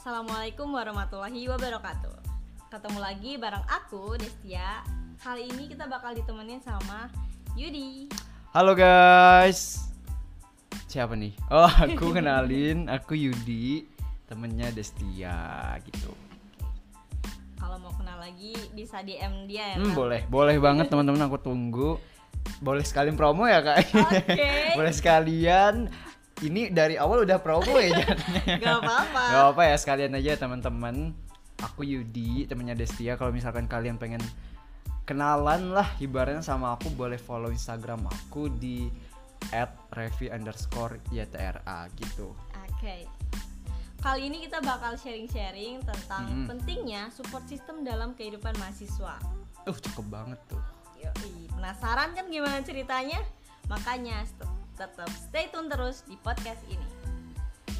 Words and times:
Assalamualaikum 0.00 0.72
warahmatullahi 0.72 1.44
wabarakatuh 1.44 2.24
Ketemu 2.72 2.98
lagi 3.04 3.36
bareng 3.36 3.60
aku, 3.68 4.16
Destia 4.16 4.80
Kali 5.20 5.44
ini 5.44 5.68
kita 5.68 5.84
bakal 5.92 6.16
ditemenin 6.16 6.56
sama 6.64 7.12
Yudi 7.52 8.08
Halo 8.56 8.72
guys. 8.72 9.92
Siapa 10.88 11.12
nih? 11.12 11.36
Oh, 11.52 11.68
aku 11.68 12.10
kenalin, 12.16 12.88
aku 12.88 13.12
Yudi, 13.12 13.84
temennya 14.24 14.72
Destia 14.72 15.76
gitu. 15.84 16.16
Kalau 17.60 17.76
mau 17.76 17.92
kenal 17.92 18.24
lagi 18.24 18.56
bisa 18.72 19.04
DM 19.04 19.52
dia 19.52 19.76
ya 19.76 19.84
Hmm, 19.84 19.92
boleh, 19.92 20.24
boleh 20.32 20.56
banget 20.56 20.88
teman-teman 20.88 21.28
aku 21.28 21.36
tunggu. 21.44 22.00
Boleh 22.64 22.88
sekalian 22.88 23.20
promo 23.20 23.44
ya 23.44 23.60
kak? 23.60 23.84
Oke. 23.92 24.48
boleh 24.80 24.92
sekalian. 24.96 25.92
Ini 26.40 26.72
dari 26.72 26.96
awal 26.96 27.28
udah 27.28 27.38
promo 27.40 27.76
ya 27.76 27.92
jadinya. 27.92 28.54
Gak 28.64 28.76
apa-apa 28.80 29.22
Gak 29.28 29.44
apa 29.52 29.62
ya 29.68 29.76
sekalian 29.76 30.12
aja 30.16 30.40
teman-teman. 30.40 31.12
Aku 31.60 31.84
Yudi, 31.84 32.48
temennya 32.48 32.72
Destia. 32.72 33.20
Kalau 33.20 33.28
misalkan 33.28 33.68
kalian 33.68 34.00
pengen 34.00 34.24
kenalan 35.04 35.76
lah, 35.76 35.88
ibaratnya 36.00 36.40
sama 36.40 36.72
aku 36.72 36.88
boleh 36.96 37.20
follow 37.20 37.52
Instagram 37.52 38.08
aku 38.08 38.48
di 38.48 38.88
@revi 39.92 40.26
underscore 40.32 41.00
YTRA 41.12 41.88
gitu. 41.96 42.32
Oke 42.68 43.04
Kali 44.00 44.32
ini 44.32 44.40
kita 44.48 44.64
bakal 44.64 44.96
sharing-sharing 44.96 45.84
tentang 45.84 46.24
Mm-mm. 46.24 46.48
pentingnya 46.48 47.12
support 47.12 47.44
system 47.44 47.84
dalam 47.84 48.16
kehidupan 48.16 48.56
mahasiswa 48.56 49.20
Uh 49.68 49.76
cukup 49.76 50.08
banget 50.08 50.40
tuh. 50.48 50.62
Yoi, 50.96 51.52
penasaran 51.52 52.16
kan 52.16 52.32
gimana 52.32 52.64
ceritanya? 52.64 53.20
Makanya 53.68 54.24
tetap 54.80 55.12
stay 55.12 55.52
tune 55.52 55.68
terus 55.68 56.00
di 56.08 56.16
podcast 56.16 56.64
ini 56.72 57.00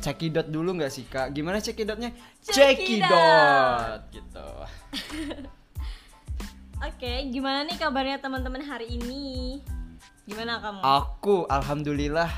Cekidot 0.00 0.48
dulu 0.48 0.80
nggak 0.80 0.88
sih 0.88 1.04
kak? 1.04 1.28
Gimana 1.36 1.60
cekidotnya? 1.60 2.16
Cekidot. 2.40 4.00
Gitu. 4.08 4.48
Oke, 6.88 7.28
gimana 7.28 7.68
nih 7.68 7.76
kabarnya 7.76 8.16
teman-teman 8.16 8.64
hari 8.64 8.96
ini? 8.96 9.60
Gimana 10.24 10.56
kamu? 10.64 10.80
Aku 10.80 11.44
alhamdulillah 11.52 12.32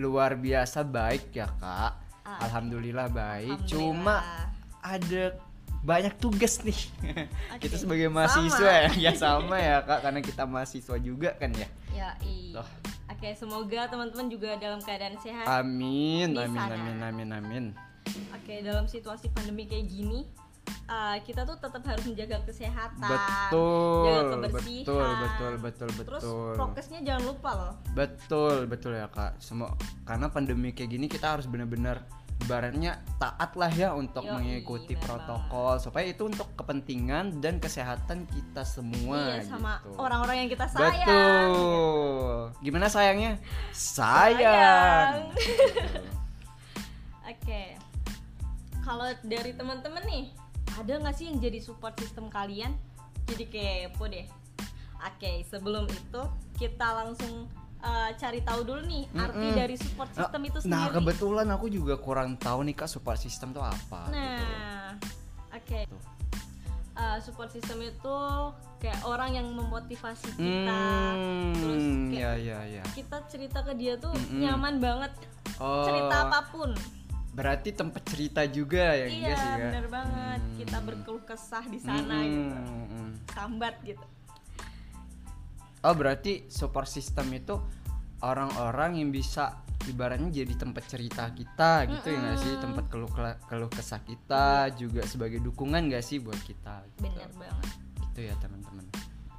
luar 0.00 0.40
biasa 0.40 0.80
baik 0.80 1.36
ya 1.36 1.52
kak. 1.60 1.92
Ah. 2.24 2.40
Alhamdulillah 2.48 3.12
baik. 3.12 3.68
Alhamdulillah. 3.68 3.68
Cuma 3.68 4.16
ada 4.80 5.36
banyak 5.84 6.16
tugas 6.16 6.64
nih. 6.64 6.80
Oke, 7.52 7.68
kita 7.68 7.76
sebagai 7.76 8.08
sama. 8.08 8.16
mahasiswa 8.16 8.70
ya, 8.72 8.90
ya 8.96 9.12
sama 9.12 9.56
ya 9.60 9.84
kak. 9.84 10.08
Karena 10.08 10.20
kita 10.24 10.48
mahasiswa 10.48 10.96
juga 10.96 11.36
kan 11.36 11.52
ya. 11.52 11.68
Ya, 11.92 12.10
iya. 12.24 12.64
Oke, 13.18 13.34
semoga 13.34 13.90
teman-teman 13.90 14.30
juga 14.30 14.54
dalam 14.62 14.78
keadaan 14.78 15.18
sehat. 15.18 15.42
Amin, 15.50 16.38
Di 16.38 16.38
amin, 16.38 16.54
sana. 16.54 16.78
amin, 16.78 16.96
amin, 17.02 17.28
amin. 17.34 17.64
Oke, 18.30 18.62
dalam 18.62 18.86
situasi 18.86 19.26
pandemi 19.34 19.66
kayak 19.66 19.90
gini, 19.90 20.22
uh, 20.86 21.18
kita 21.26 21.42
tuh 21.42 21.58
tetap 21.58 21.82
harus 21.82 22.06
menjaga 22.06 22.38
kesehatan, 22.46 23.10
jaga 23.10 23.50
Betul, 23.50 24.22
kebersihan. 24.38 24.86
betul, 24.86 25.10
betul, 25.18 25.52
betul, 25.58 25.88
Terus 26.06 26.22
betul. 26.22 26.52
prokesnya 26.62 27.00
jangan 27.02 27.22
lupa 27.26 27.50
loh. 27.58 27.72
Betul, 27.90 28.54
betul 28.70 28.92
ya 28.94 29.10
kak. 29.10 29.34
Semua 29.42 29.74
karena 30.06 30.30
pandemi 30.30 30.70
kayak 30.70 30.90
gini 30.94 31.06
kita 31.10 31.34
harus 31.34 31.50
benar-benar 31.50 32.06
ibaratnya 32.38 33.02
taat 33.18 33.52
lah 33.58 33.72
ya 33.72 33.92
untuk 33.92 34.22
Yoi, 34.22 34.34
mengikuti 34.38 34.94
protokol 34.94 35.82
supaya 35.82 36.06
itu 36.06 36.30
untuk 36.30 36.46
kepentingan 36.54 37.42
dan 37.42 37.58
kesehatan 37.58 38.24
kita 38.30 38.62
semua 38.62 39.38
iya, 39.38 39.44
sama 39.44 39.82
gitu. 39.82 39.98
orang-orang 39.98 40.46
yang 40.46 40.50
kita 40.50 40.66
sayang. 40.70 41.04
Betul. 41.04 42.38
Gimana 42.62 42.86
sayangnya? 42.86 43.32
Sayang. 43.74 44.38
Sayang. 44.38 45.14
Oke. 47.34 47.62
Kalau 48.80 49.08
dari 49.26 49.52
teman-teman 49.52 50.00
nih, 50.08 50.32
ada 50.80 50.92
nggak 50.96 51.14
sih 51.18 51.28
yang 51.28 51.36
jadi 51.42 51.60
support 51.60 51.98
system 52.00 52.32
kalian? 52.32 52.72
Jadi 53.28 53.44
kepo 53.50 54.08
deh. 54.08 54.24
Oke, 55.04 55.44
sebelum 55.46 55.84
itu 55.90 56.22
kita 56.56 57.04
langsung 57.04 57.46
uh, 57.82 58.10
cari 58.14 58.40
tahu 58.42 58.60
dulu 58.66 58.82
nih 58.86 59.04
arti 59.14 59.46
Mm-mm. 59.46 59.58
dari 59.58 59.76
support 59.78 60.10
system 60.14 60.40
itu 60.46 60.58
sendiri. 60.62 60.74
Nah 60.74 60.84
kebetulan 60.90 61.48
aku 61.54 61.66
juga 61.70 61.94
kurang 61.98 62.34
tahu 62.36 62.66
nih 62.66 62.74
kak 62.74 62.90
support 62.90 63.18
system 63.18 63.54
tuh 63.54 63.62
apa. 63.62 64.10
gitu. 64.10 64.14
Nah, 64.16 64.88
oke. 65.54 65.80
Tuh. 65.86 66.02
Uh, 66.98 67.18
support 67.22 67.46
system 67.54 67.78
itu 67.78 68.16
kayak 68.82 68.98
orang 69.06 69.30
yang 69.30 69.46
memotivasi 69.54 70.34
kita. 70.34 70.82
Hmm, 71.14 71.54
Terus 71.54 71.84
kayak 72.10 72.18
ya 72.18 72.30
ya 72.42 72.58
ya. 72.82 72.84
kita 72.90 73.22
cerita 73.30 73.62
ke 73.62 73.72
dia 73.78 73.94
tuh 73.94 74.10
Mm-mm. 74.10 74.42
nyaman 74.42 74.82
banget. 74.82 75.12
Oh, 75.62 75.86
Cerita 75.86 76.26
apa 76.26 76.40
pun. 76.50 76.74
Berarti 77.38 77.70
tempat 77.70 78.02
cerita 78.02 78.42
juga 78.50 78.98
ya 78.98 79.06
iya, 79.06 79.30
sih 79.38 79.50
bener 79.62 79.86
banget. 79.86 80.40
Hmm. 80.42 80.56
Kita 80.58 80.78
berkeluh 80.82 81.22
kesah 81.22 81.64
di 81.70 81.78
sana 81.78 82.18
Mm-mm, 82.18 82.34
gitu. 82.34 82.56
Sambat 83.30 83.74
gitu. 83.86 84.02
Oh 85.86 85.94
berarti 85.94 86.50
support 86.50 86.90
system 86.90 87.30
itu 87.34 87.54
orang-orang 88.22 88.98
yang 88.98 89.10
bisa 89.14 89.62
ibaratnya 89.86 90.42
jadi 90.42 90.54
tempat 90.58 90.84
cerita 90.90 91.30
kita 91.30 91.86
gitu 91.86 92.06
ya 92.12 92.18
nggak 92.18 92.38
sih 92.42 92.52
tempat 92.58 92.84
keluh 92.90 93.08
keluh 93.46 93.70
kesah 93.70 94.02
kita 94.02 94.74
juga 94.74 95.06
sebagai 95.06 95.38
dukungan 95.38 95.86
gak 95.88 96.02
sih 96.04 96.18
buat 96.18 96.36
kita 96.42 96.82
gitu. 96.92 97.08
Bener 97.08 97.30
banget. 97.38 97.68
Itu 98.10 98.20
ya 98.26 98.34
teman-teman. 98.42 98.84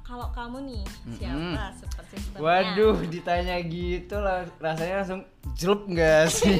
Kalau 0.00 0.26
kamu 0.34 0.58
nih, 0.66 0.82
siapa 1.22 1.70
support 1.78 2.06
systemnya? 2.10 2.42
Waduh 2.42 2.98
ditanya 3.06 3.62
gitu 3.62 4.18
lah 4.18 4.42
rasanya 4.58 5.06
langsung 5.06 5.22
jelek 5.54 5.82
gak 5.94 6.26
sih? 6.34 6.58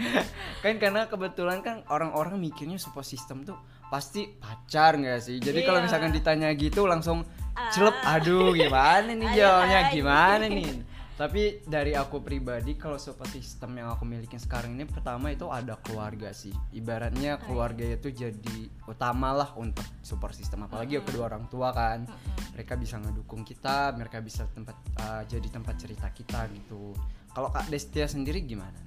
kan 0.66 0.76
karena 0.76 1.08
kebetulan 1.08 1.64
kan 1.64 1.80
orang-orang 1.88 2.36
mikirnya 2.36 2.76
support 2.76 3.08
system 3.08 3.48
tuh 3.48 3.56
pasti 3.88 4.28
pacar 4.36 5.00
gak 5.00 5.24
sih? 5.24 5.40
Jadi 5.40 5.64
kalau 5.64 5.80
Iya. 5.80 5.88
misalkan 5.88 6.12
ditanya 6.12 6.52
gitu 6.52 6.84
langsung 6.84 7.24
Ah. 7.52 7.68
jelek 7.68 7.96
aduh 8.00 8.56
gimana 8.56 9.10
nih 9.12 9.28
jawabnya 9.36 9.80
gimana 9.92 10.44
nih? 10.48 10.72
Tapi 11.12 11.62
dari 11.68 11.92
aku 11.92 12.24
pribadi 12.24 12.74
kalau 12.74 12.96
support 12.96 13.28
system 13.30 13.76
yang 13.78 13.92
aku 13.92 14.02
miliki 14.08 14.40
sekarang 14.40 14.74
ini 14.74 14.88
pertama 14.88 15.30
itu 15.30 15.46
ada 15.46 15.76
keluarga 15.78 16.32
sih. 16.32 16.50
Ibaratnya 16.72 17.36
keluarga 17.36 17.84
itu 17.84 18.10
jadi 18.10 18.58
utama 18.88 19.30
lah 19.30 19.52
untuk 19.54 19.84
support 20.00 20.32
system 20.32 20.66
apalagi 20.66 20.98
Mm-mm. 20.98 21.06
kedua 21.06 21.30
orang 21.30 21.46
tua 21.46 21.70
kan 21.70 22.08
Mm-mm. 22.08 22.56
mereka 22.56 22.74
bisa 22.80 22.96
ngedukung 22.98 23.44
kita, 23.44 23.92
mereka 23.94 24.18
bisa 24.24 24.48
tempat 24.50 24.74
uh, 24.98 25.22
jadi 25.28 25.46
tempat 25.46 25.74
cerita 25.78 26.08
kita 26.10 26.48
gitu. 26.58 26.96
Kalau 27.30 27.52
Kak 27.52 27.68
Destia 27.68 28.08
sendiri 28.08 28.42
gimana? 28.42 28.82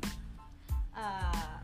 Ah, 0.92 1.62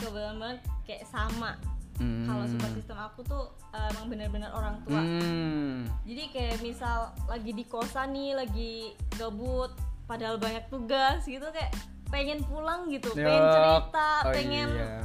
kebetulan 0.00 0.34
banget 0.40 0.60
kayak 0.88 1.04
sama. 1.06 1.54
Hmm. 1.96 2.24
Kalau 2.24 2.44
support 2.46 2.72
system 2.72 2.96
aku 2.96 3.20
tuh 3.22 3.44
uh, 3.70 3.88
emang 3.90 4.06
bener-bener 4.08 4.50
orang 4.50 4.78
tua. 4.84 5.00
Hmm. 5.00 5.84
Jadi 6.04 6.22
kayak 6.30 6.56
misal 6.60 6.98
lagi 7.26 7.50
di 7.50 7.64
kosan 7.64 8.12
nih, 8.12 8.32
lagi 8.34 8.72
gabut, 9.14 9.74
padahal 10.04 10.36
banyak 10.36 10.64
tugas 10.68 11.24
gitu 11.24 11.44
kayak 11.50 11.74
pengen 12.08 12.40
pulang 12.42 12.88
gitu, 12.88 13.12
pengen 13.12 13.38
Yup. 13.38 13.54
cerita, 13.54 14.10
Oh, 14.24 14.32
pengen 14.34 14.68
iya. 14.72 14.98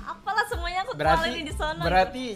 apalah 0.00 0.46
semuanya 0.48 0.80
aku 0.82 0.92
Berarti 0.96 1.28
di 1.40 1.52
sana. 1.52 1.82
berarti 1.82 2.26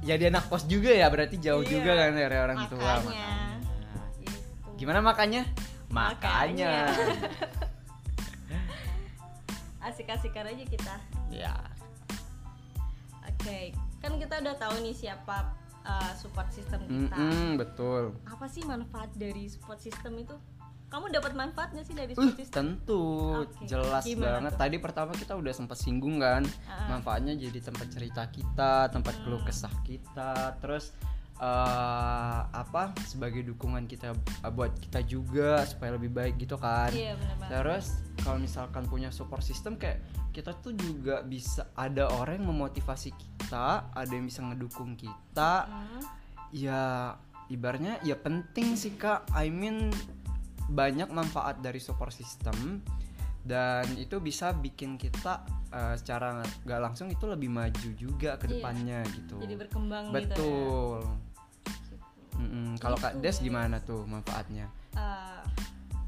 jadi 0.00 0.32
anak 0.32 0.48
kos 0.48 0.64
juga 0.64 0.90
ya, 0.90 1.06
berarti 1.06 1.36
jauh 1.36 1.60
Iya. 1.60 1.70
juga 1.70 1.92
kan 1.94 2.10
dari 2.16 2.36
orang 2.36 2.58
tua. 2.66 2.80
Makanya. 2.80 3.04
makanya. 3.04 3.30
Gitu. 4.16 4.38
Gimana 4.76 4.98
makanya? 5.04 5.42
Makanya. 5.92 6.72
Makanya. 6.88 7.18
Asik-asikan 9.86 10.44
aja 10.44 10.64
kita. 10.64 10.94
ya. 11.30 11.54
Oke, 13.40 13.72
kan 13.98 14.12
kita 14.14 14.34
udah 14.38 14.54
tahu 14.54 14.74
nih 14.80 14.92
siapa 14.92 15.36
uh, 15.82 16.12
support 16.14 16.48
system 16.50 16.84
kita. 16.84 17.16
Mm-mm, 17.16 17.56
betul. 17.56 18.12
Apa 18.26 18.44
sih 18.46 18.60
manfaat 18.62 19.08
dari 19.14 19.46
support 19.46 19.78
system 19.78 20.18
itu? 20.18 20.36
Kamu 20.86 21.06
dapat 21.08 21.32
manfaatnya 21.32 21.80
sih 21.80 21.94
dari 21.94 22.12
Uh, 22.12 22.20
support 22.20 22.36
system? 22.36 22.54
tentu 22.76 23.04
Oke, 23.40 23.62
jelas 23.64 24.02
gimana 24.04 24.42
banget. 24.42 24.52
tuh? 24.52 24.60
Tadi 24.60 24.76
pertama 24.76 25.12
kita 25.14 25.32
udah 25.34 25.52
sempat 25.52 25.78
singgung 25.78 26.18
kan, 26.18 26.42
Ah. 26.66 26.90
manfaatnya 26.90 27.32
jadi 27.32 27.62
tempat 27.62 27.86
cerita 27.88 28.26
kita, 28.26 28.72
tempat 28.88 29.14
Hmm. 29.14 29.22
keluh 29.24 29.42
kesah 29.42 29.72
kita, 29.82 30.32
terus 30.58 30.92
eh, 31.40 32.40
apa 32.46 32.92
sebagai 33.02 33.40
dukungan 33.42 33.88
kita 33.88 34.12
eh, 34.12 34.52
buat 34.52 34.76
kita 34.78 35.00
juga 35.02 35.64
supaya 35.64 35.96
lebih 35.96 36.12
baik 36.12 36.36
gitu 36.36 36.54
kan. 36.54 36.92
Iya 36.92 37.16
benar 37.16 37.36
banget. 37.38 37.48
Terus 37.50 37.86
kalau 38.20 38.36
misalkan 38.36 38.84
punya 38.84 39.08
support 39.08 39.40
system 39.40 39.74
kayak 39.74 40.04
kita 40.40 40.56
tuh 40.56 40.72
juga 40.72 41.20
bisa 41.20 41.68
ada 41.74 42.08
orang 42.10 42.40
yang 42.40 42.48
memotivasi 42.48 43.12
kita, 43.12 43.92
ada 43.92 44.08
yang 44.08 44.24
bisa 44.24 44.40
ngedukung 44.40 44.96
kita, 44.96 45.68
Hmm. 45.68 46.00
ya 46.48 47.12
ibarnya 47.46 48.00
ya 48.00 48.16
penting 48.16 48.72
sih 48.72 48.94
kak 48.94 49.28
I 49.30 49.52
mean 49.52 49.92
banyak 50.66 51.10
manfaat 51.10 51.58
dari 51.58 51.76
support 51.76 52.10
system 52.10 52.80
dan 53.42 53.84
itu 53.96 54.16
bisa 54.18 54.50
bikin 54.50 54.94
kita 54.94 55.42
eh, 55.68 55.94
secara 55.94 56.40
nggak 56.62 56.80
langsung 56.80 57.06
itu 57.06 57.26
lebih 57.26 57.46
maju 57.46 57.88
juga 57.94 58.34
ke 58.34 58.46
Iya. 58.46 58.52
depannya 58.54 59.00
gitu 59.12 59.36
Jadi 59.38 59.54
berkembang 59.56 60.04
gitu 60.08 60.14
ya. 60.14 60.20
betul 60.24 61.00
Gitu. 61.60 61.94
Mm-mm. 62.36 62.68
kalau 62.78 62.96
kak 62.96 63.12
Gitu, 63.14 63.22
Des 63.22 63.36
gimana 63.40 63.76
tuh 63.80 64.02
manfaatnya 64.04 64.66
Eh, 64.92 65.40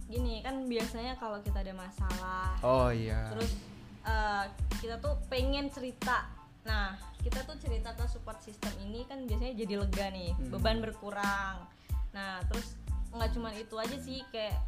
gini 0.08 0.43
kan 0.43 0.67
biasanya 0.67 1.14
kalau 1.17 1.38
kita 1.38 1.58
ada 1.58 1.70
masalah 1.73 2.55
oh 2.61 2.88
iya 2.88 3.31
terus 3.31 3.55
eh, 4.02 4.44
kita 4.78 4.99
tuh 4.99 5.19
pengen 5.26 5.69
cerita 5.69 6.26
nah 6.62 6.94
kita 7.19 7.43
tuh 7.43 7.54
cerita 7.56 7.90
ke 7.93 8.04
support 8.06 8.38
system 8.38 8.70
ini 8.81 9.02
kan 9.04 9.26
biasanya 9.26 9.54
jadi 9.56 9.75
lega 9.78 10.06
nih 10.08 10.31
Hmm. 10.32 10.50
beban 10.50 10.78
berkurang 10.78 11.66
nah 12.10 12.38
terus 12.46 12.78
nggak 13.10 13.31
cuma 13.32 13.50
itu 13.52 13.75
aja 13.75 13.96
sih 13.96 14.22
kayak 14.28 14.58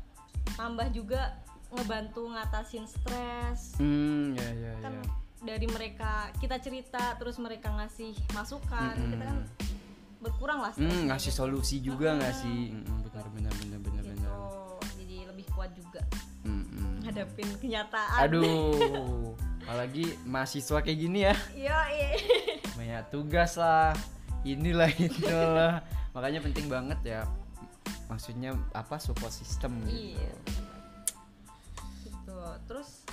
tambah 0.53 0.91
juga 0.91 1.39
ngebantu 1.71 2.29
ngatasin 2.29 2.85
stres 2.85 3.75
Hmm, 3.77 4.35
ya 4.35 4.49
ya 4.53 4.73
kan 4.81 4.93
ya. 4.93 5.05
dari 5.45 5.67
mereka 5.67 6.13
kita 6.37 6.59
cerita 6.59 7.15
terus 7.15 7.37
mereka 7.37 7.71
ngasih 7.71 8.15
masukan 8.33 8.95
Mm-mm. 8.95 9.11
kita 9.11 9.25
kan 9.25 9.39
berkurang 10.19 10.61
lah 10.61 10.73
Hmm, 10.73 11.07
ngasih 11.07 11.31
solusi 11.31 11.79
juga 11.79 12.17
nggak 12.17 12.35
sih? 12.35 12.73
Mm, 12.73 13.05
benar 13.05 13.27
benar 13.29 13.53
benar 13.55 13.79
benar 13.79 14.03
Gitu. 14.03 14.13
benar. 14.15 14.37
jadi 14.97 15.17
lebih 15.29 15.47
kuat 15.53 15.71
juga. 15.75 16.01
Hadapin 17.15 17.47
kenyataan 17.57 18.27
Aduh, 18.27 19.39
apalagi 19.63 20.19
mahasiswa 20.27 20.83
kayak 20.83 20.99
gini 20.99 21.19
ya, 21.23 21.35
iya 21.55 21.79
iya 21.89 22.11
banyak 22.75 23.07
tugas 23.09 23.55
lah, 23.55 23.95
inilah 24.43 24.91
itulah. 24.99 25.79
Makanya 26.11 26.43
penting 26.43 26.67
banget 26.67 26.99
ya. 27.07 27.23
Maksudnya 28.07 28.53
apa 28.71 28.99
support 28.99 29.31
system 29.31 29.79
gitu. 29.87 30.19
Iya. 30.19 30.35
gitu 32.03 32.39
terus 32.67 33.07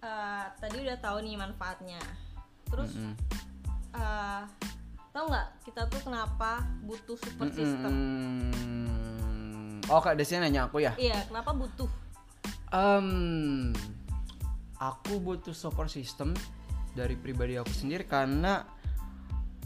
eh, 0.00 0.44
tadi 0.58 0.76
udah 0.82 0.98
tahu 0.98 1.22
nih 1.22 1.34
manfaatnya 1.36 2.02
terus 2.66 2.92
Mm-mm. 2.94 3.14
eh, 3.94 4.42
tahu 5.10 5.24
nggak 5.26 5.48
kita 5.64 5.82
tuh 5.86 6.00
kenapa 6.02 6.66
butuh 6.82 7.16
support 7.16 7.50
system 7.50 7.92
Mm-mm. 7.94 9.86
Oh 9.86 10.02
kak 10.02 10.18
Desi 10.18 10.34
nanya 10.34 10.66
aku 10.66 10.82
ya. 10.82 10.92
iya 10.98 11.22
kenapa 11.24 11.54
butuh 11.54 11.86
Em, 12.74 13.70
aku 14.82 15.22
butuh 15.22 15.54
support 15.54 15.88
system 15.88 16.34
dari 16.96 17.14
pribadi 17.14 17.54
aku 17.60 17.70
sendiri 17.70 18.08
karena 18.08 18.64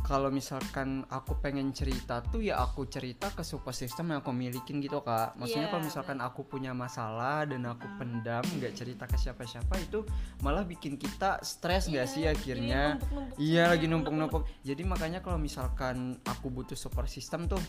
kalau 0.00 0.26
misalkan 0.26 1.06
aku 1.06 1.38
pengen 1.38 1.70
cerita 1.70 2.18
tuh 2.18 2.42
ya 2.42 2.58
aku 2.58 2.82
cerita 2.90 3.30
ke 3.30 3.46
support 3.46 3.78
system 3.78 4.10
yang 4.10 4.26
aku 4.26 4.34
milikin 4.34 4.82
gitu 4.82 4.98
kak. 5.06 5.38
Maksudnya 5.38 5.70
Iya, 5.70 5.72
kalau 5.76 5.84
misalkan 5.86 6.18
aku 6.18 6.40
punya 6.50 6.74
masalah 6.74 7.46
dan 7.46 7.62
aku 7.70 7.86
pendam 7.94 8.42
nggak 8.42 8.74
cerita 8.74 9.06
ke 9.06 9.14
siapa-siapa 9.14 9.70
itu 9.78 10.02
malah 10.42 10.66
bikin 10.66 10.98
kita 10.98 11.38
stres 11.46 11.86
nggak 11.86 12.08
Iya, 12.10 12.14
sih 12.16 12.24
akhirnya? 12.26 12.98
Iya 13.38 13.70
lagi 13.70 13.86
numpuk-numpuk. 13.86 14.50
Jadi 14.66 14.82
makanya 14.82 15.22
kalau 15.22 15.38
misalkan 15.38 16.18
aku 16.26 16.50
butuh 16.50 16.74
support 16.74 17.06
system 17.06 17.46
tuh, 17.46 17.62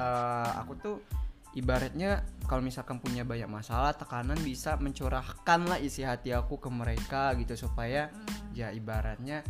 eh, 0.00 0.50
aku 0.56 0.72
tuh 0.80 0.96
ibaratnya 1.50 2.20
kalau 2.44 2.60
misalkan 2.60 2.96
punya 2.96 3.22
banyak 3.22 3.46
masalah, 3.46 3.92
tekanan 3.92 4.36
bisa 4.38 4.76
mencurahkan 4.76 5.60
lah 5.62 5.76
isi 5.76 6.00
hati 6.00 6.30
aku 6.30 6.56
ke 6.56 6.68
mereka 6.68 7.32
gitu 7.34 7.56
supaya 7.58 8.08
Hmm. 8.08 8.52
ya 8.52 8.68
ibaratnya 8.70 9.44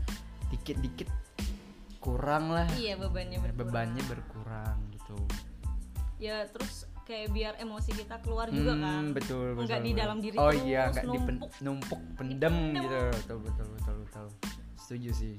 dikit-dikit 0.49 1.07
kurang 1.99 2.51
lah 2.51 2.67
iya 2.75 2.95
bebannya 2.95 3.39
berkurang 3.39 3.59
bebannya 3.61 4.03
berkurang 4.05 4.77
gitu. 4.91 5.19
ya 6.17 6.43
terus 6.47 6.83
kayak 7.05 7.31
biar 7.31 7.55
emosi 7.57 7.95
kita 7.95 8.19
keluar 8.19 8.49
juga 8.49 8.73
Hmm, 8.73 8.83
kan 8.83 9.05
betul 9.13 9.55
betul. 9.55 9.65
Nggak 9.65 9.81
di 9.81 9.93
dalam 9.95 10.19
diri 10.19 10.37
Oh 10.37 10.51
iya, 10.51 10.91
nggak 10.91 11.07
dipen- 11.07 11.39
numpuk. 11.39 11.51
numpuk 11.61 12.01
pendem 12.15 12.55
Dipendem. 12.69 12.75
gitu. 12.77 12.99
Betul 13.15 13.39
betul 13.41 13.67
betul 13.71 13.95
betul. 14.03 14.27
Setuju 14.77 15.11
sih. 15.13 15.37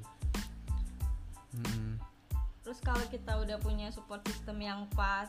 Hmm. 1.51 1.97
terus 2.61 2.77
kalau 2.79 3.01
kita 3.09 3.33
udah 3.35 3.57
punya 3.57 3.89
support 3.89 4.21
system 4.23 4.61
yang 4.61 4.85
pas 4.93 5.25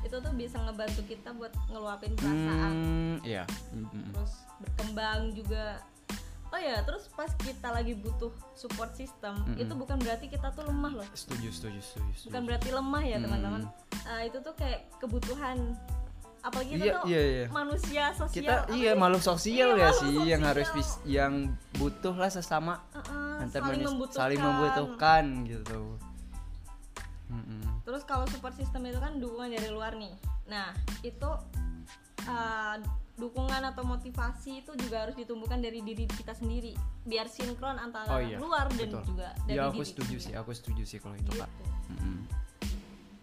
itu 0.00 0.16
tuh 0.16 0.32
bisa 0.32 0.56
ngebantu 0.58 1.00
kita 1.04 1.30
buat 1.30 1.52
ngeluapin 1.66 2.12
perasaan 2.14 2.72
Hmm, 2.72 3.16
iya. 3.22 3.44
Mm, 3.70 3.78
mm, 3.78 3.90
mm. 3.90 4.10
terus 4.10 4.32
berkembang 4.58 5.20
juga 5.30 5.64
oh 6.46 6.58
ya 6.58 6.80
terus 6.80 7.06
pas 7.08 7.30
kita 7.36 7.68
lagi 7.68 7.94
butuh 7.94 8.28
support 8.52 8.90
system 8.92 9.38
Mm-mm. 9.44 9.58
itu 9.58 9.72
bukan 9.72 9.96
berarti 9.96 10.26
kita 10.26 10.50
tuh 10.50 10.64
lemah 10.64 10.92
loh 10.94 11.08
Setuju, 11.12 11.48
setuju, 11.48 11.78
setuju. 11.78 12.10
setuju. 12.10 12.26
bukan 12.26 12.42
berarti 12.44 12.68
lemah 12.70 13.02
ya 13.04 13.16
teman-teman 13.18 13.62
Eh, 14.02 14.26
itu 14.26 14.40
tuh 14.40 14.54
kayak 14.54 14.88
kebutuhan 14.96 15.76
apalagi 16.40 16.72
kita 16.72 16.82
Iya, 16.82 16.92
tuh 16.94 17.04
iya, 17.06 17.20
iya. 17.22 17.44
manusia 17.46 18.04
sosial 18.10 18.32
Kita 18.34 18.54
iya 18.72 18.92
makhluk 18.94 19.20
sosial 19.20 19.68
Iya, 19.70 19.84
ya 19.84 19.90
sih 19.94 20.14
yang 20.24 20.42
harus 20.42 20.66
sosial. 20.66 20.78
bis, 20.78 20.90
yang 21.06 21.32
butuh 21.74 22.14
lah 22.14 22.26
sesama 22.26 22.80
Heeh, 22.90 23.44
antar 23.44 23.60
saling 23.60 23.70
manis- 23.76 23.86
membutuhkan. 23.86 24.18
saling 24.18 24.40
membutuhkan 24.40 25.24
gitu. 25.44 25.80
Mm-mm. 27.30 27.62
Terus 27.82 28.02
kalau 28.02 28.26
support 28.26 28.52
system 28.52 28.84
itu 28.84 28.98
kan 28.98 29.16
dukungan 29.16 29.48
dari 29.48 29.70
luar 29.70 29.94
nih. 29.94 30.10
Nah 30.46 30.74
itu 31.00 31.30
uh, 32.26 32.76
dukungan 33.14 33.62
atau 33.62 33.84
motivasi 33.84 34.60
itu 34.60 34.72
juga 34.74 35.04
harus 35.04 35.14
ditumbuhkan 35.14 35.60
dari 35.60 35.78
diri 35.78 36.04
kita 36.04 36.32
sendiri, 36.32 36.72
biar 37.02 37.28
sinkron 37.28 37.76
antara 37.76 38.08
Oh 38.10 38.18
iya, 38.18 38.36
luar 38.36 38.64
dan 38.70 38.88
betul. 38.90 39.12
juga 39.12 39.28
dari 39.44 39.54
Ya 39.54 39.68
aku 39.68 39.78
diri 39.78 39.88
setuju 39.92 40.16
kita. 40.16 40.24
sih, 40.24 40.32
aku 40.34 40.50
setuju 40.52 40.82
sih 40.82 40.98
kalau 40.98 41.14
itu 41.14 41.28
Gitu. 41.28 41.38
kak. 41.38 41.50
Mm-mm. 41.90 42.16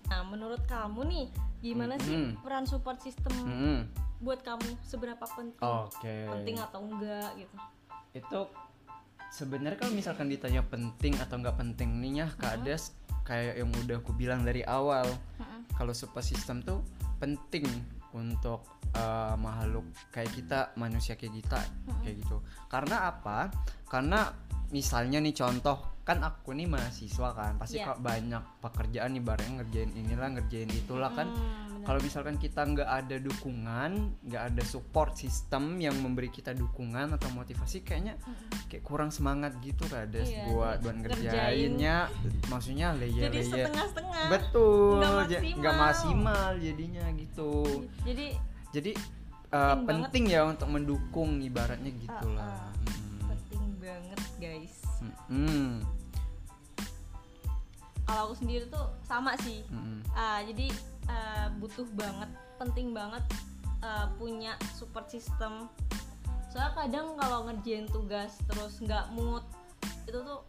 Nah 0.07 0.21
menurut 0.23 0.61
kamu 0.65 1.01
nih 1.03 1.25
gimana 1.59 1.97
sih 1.99 2.13
Mm-mm. 2.13 2.39
peran 2.39 2.63
support 2.63 3.01
system 3.01 3.33
Mm-mm. 3.35 3.77
buat 4.19 4.39
kamu 4.39 4.65
seberapa 4.81 5.25
penting? 5.27 5.59
Oke. 5.59 6.15
Penting 6.31 6.55
atau 6.57 6.79
enggak 6.81 7.29
gitu? 7.35 7.55
itu 8.13 8.39
sebenarnya 9.29 9.77
kalau 9.77 9.93
misalkan 9.93 10.25
ditanya 10.25 10.63
penting 10.63 11.13
atau 11.17 11.37
nggak 11.37 11.53
penting 11.55 12.01
nih 12.01 12.25
ya 12.25 12.27
kak 12.33 12.65
Des 12.65 12.96
kayak 13.27 13.59
yang 13.59 13.67
udah 13.83 13.99
aku 13.99 14.15
bilang 14.15 14.47
dari 14.47 14.63
awal 14.63 15.03
kalau 15.75 15.91
support 15.91 16.23
system 16.23 16.63
tuh 16.63 16.79
penting 17.19 17.67
untuk 18.15 18.63
uh, 18.95 19.35
makhluk 19.35 19.83
kayak 20.15 20.31
kita 20.31 20.59
manusia 20.79 21.19
kayak 21.19 21.43
kita 21.43 21.59
kayak 22.01 22.15
gitu. 22.23 22.39
Karena 22.71 23.11
apa? 23.11 23.51
Karena 23.91 24.31
misalnya 24.69 25.17
nih 25.17 25.33
contoh 25.33 25.77
kan 26.01 26.19
aku 26.19 26.51
nih 26.51 26.65
mahasiswa 26.65 27.29
kan 27.31 27.55
pasti 27.55 27.77
Iya. 27.77 27.87
kok 27.87 27.99
banyak 27.99 28.43
pekerjaan 28.59 29.11
nih 29.11 29.21
bareng 29.21 29.53
ngerjain 29.57 29.91
inilah 29.93 30.29
ngerjain 30.33 30.69
itulah 30.69 31.11
kan 31.11 31.27
Hmm, 31.27 31.83
kalau 31.83 31.99
misalkan 31.99 32.35
kita 32.35 32.63
nggak 32.63 32.83
ada 32.85 33.15
dukungan 33.17 33.91
nggak 34.21 34.43
ada 34.45 34.63
support 34.63 35.15
system 35.15 35.75
yang 35.77 35.95
memberi 35.95 36.27
kita 36.29 36.51
dukungan 36.53 37.11
atau 37.11 37.27
motivasi 37.29 37.79
kayaknya 37.81 38.15
kayak 38.65 38.83
kurang 38.83 39.07
semangat 39.09 39.55
gitu 39.59 39.83
Iya, 39.83 40.47
buat 40.47 40.79
jadi 40.79 40.79
buat 40.81 40.95
ngerjain. 40.97 41.27
ngerjainnya 41.27 41.95
maksudnya 42.45 42.87
layer 42.93 43.23
Jadi 43.25 43.37
layer 43.37 43.51
setengah-setengah. 43.67 44.23
betul 44.29 44.95
Nggak 44.97 45.11
maksimal. 45.13 45.55
nggak 45.59 45.75
maksimal 45.77 46.49
jadinya 46.57 47.05
gitu 47.13 47.51
Jadi 48.03 48.27
jadi 48.69 48.91
uh, 49.49 49.75
Penting 49.77 49.99
penting, 50.05 50.23
ya 50.29 50.41
untuk 50.45 50.67
mendukung 50.67 51.39
ibaratnya 51.41 51.91
gitulah 51.93 52.51
ah. 52.63 52.71
Mm. 52.81 52.96
Banget 53.87 54.19
guys. 54.37 54.75
Mm. 55.31 55.79
Kalau 58.03 58.21
aku 58.31 58.35
sendiri 58.39 58.67
tuh 58.67 58.87
sama 59.03 59.35
sih. 59.43 59.63
Mm. 59.71 59.99
Ah, 60.11 60.39
jadi 60.43 60.67
ah, 61.07 61.47
butuh 61.59 61.87
banget, 61.95 62.29
penting 62.59 62.91
banget 62.91 63.23
ah, 63.79 64.11
punya 64.19 64.59
support 64.75 65.07
system. 65.07 65.71
Soalnya 66.51 66.71
kadang 66.75 67.07
kalau 67.19 67.47
ngerjain 67.47 67.87
tugas 67.87 68.35
terus 68.47 68.79
nggak 68.79 69.11
mood, 69.15 69.43
itu 70.07 70.19
tuh 70.19 70.39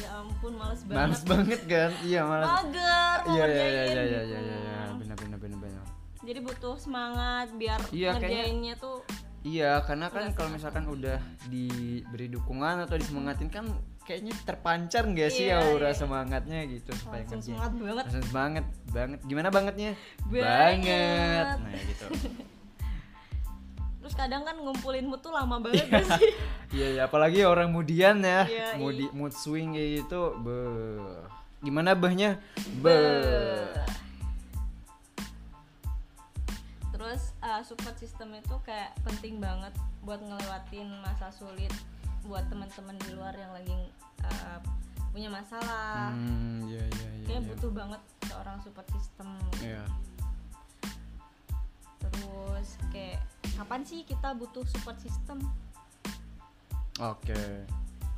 ya 0.00 0.08
ampun 0.16 0.56
males 0.56 0.80
banget. 0.88 0.96
males 0.96 1.22
banget 1.28 1.60
kan 1.68 1.90
iya 2.00 2.24
males 2.24 2.48
Mager 2.48 3.18
mau 3.20 3.34
iya 3.36 3.44
iya 3.44 3.64
iya 3.68 3.84
iya 3.84 3.84
iya 3.84 4.20
gitu. 4.24 4.32
iya 4.32 4.56
iya 4.56 4.80
benar 4.96 5.16
benar 5.20 5.38
benar 5.38 5.58
benar 5.60 5.84
Jadi 6.24 6.40
butuh 6.40 6.76
semangat 6.80 7.52
biar 7.56 7.80
Iya, 7.92 8.16
kayaknya- 8.16 8.48
ngerjainnya 8.48 8.74
tuh 8.80 9.04
Iya, 9.40 9.80
karena 9.88 10.12
kan 10.12 10.36
kalau 10.36 10.52
misalkan 10.52 10.84
udah 10.84 11.16
diberi 11.48 12.28
dukungan 12.28 12.84
atau 12.84 13.00
disemangatin 13.00 13.48
kan 13.48 13.64
kayaknya 14.04 14.36
terpancar 14.44 15.08
nggak 15.08 15.30
sih 15.32 15.48
Iya, 15.48 15.64
aura 15.64 15.92
iya. 15.92 15.96
semangatnya 15.96 16.60
gitu 16.68 16.92
supaya 16.92 17.24
langsung 17.24 17.40
ngerjain. 17.40 17.56
semangat 17.56 17.72
banget. 17.80 18.04
Langsung 18.04 18.26
semangat 18.28 18.66
banget. 18.92 19.18
Gimana 19.24 19.48
bangetnya? 19.48 19.90
Banget. 20.28 21.46
Nah, 21.56 21.72
gitu. 21.88 22.06
Terus 24.00 24.14
kadang 24.16 24.42
kan 24.44 24.56
ngumpulin 24.60 25.06
mood 25.08 25.20
tuh 25.20 25.32
lama 25.32 25.56
banget 25.60 25.88
gak 25.88 26.04
sih? 26.20 26.32
Iya, 26.70 26.86
iya, 26.94 27.02
apalagi 27.10 27.42
orang 27.42 27.74
mudian 27.74 28.22
ya. 28.22 28.46
Iya, 28.46 28.78
mood 28.78 28.94
iya. 28.94 29.10
mood 29.10 29.34
swing 29.34 29.74
kayak 29.74 30.06
gitu. 30.06 30.38
Be. 30.38 30.54
Gimana 31.60 31.98
bahnya? 31.98 32.38
Be. 32.78 32.94
Uh, 37.60 37.64
support 37.64 37.96
system 38.00 38.32
itu 38.32 38.56
kayak 38.64 38.96
penting 39.04 39.36
banget 39.36 39.76
buat 40.00 40.24
ngelewatin 40.24 40.88
masa 41.04 41.28
sulit 41.28 41.70
buat 42.24 42.44
teman-teman 42.48 42.96
di 43.04 43.16
luar 43.16 43.36
yang 43.36 43.52
lagi 43.52 43.72
uh, 44.24 44.58
punya 45.12 45.28
masalah. 45.28 46.12
Hmm, 46.12 46.64
iya 46.68 46.84
iya 46.84 47.08
iya. 47.20 47.26
Kayak 47.28 47.42
iya. 47.44 47.48
butuh 47.52 47.70
banget 47.72 48.02
seorang 48.28 48.56
support 48.64 48.88
system. 48.96 49.28
Iya. 49.60 49.84
Terus 52.00 52.68
kayak 52.92 53.20
kapan 53.56 53.80
sih 53.84 54.00
kita 54.08 54.32
butuh 54.36 54.64
support 54.68 54.96
system? 55.00 55.40
Oke. 57.00 57.64